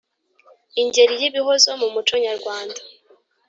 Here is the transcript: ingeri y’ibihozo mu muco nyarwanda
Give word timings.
ingeri 0.81 1.13
y’ibihozo 1.21 1.69
mu 1.81 1.87
muco 1.93 2.15
nyarwanda 2.25 2.79